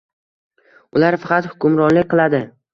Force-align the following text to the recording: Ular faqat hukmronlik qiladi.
Ular 1.01 1.19
faqat 1.27 1.51
hukmronlik 1.53 2.13
qiladi. 2.17 2.45